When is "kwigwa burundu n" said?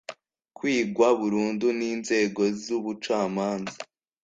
0.57-1.81